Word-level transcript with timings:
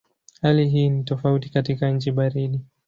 Hali 0.41 0.67
hii 0.69 0.89
ni 0.89 1.03
tofauti 1.03 1.49
katika 1.49 1.89
nchi 1.91 2.11
baridi. 2.11 2.61